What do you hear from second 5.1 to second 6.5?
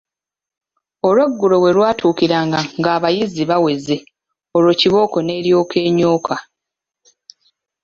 n'eryoka enyooka!